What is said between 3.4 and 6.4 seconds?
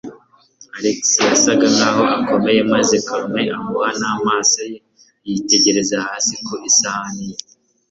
ahura n'amaso ye, yitegereza hasi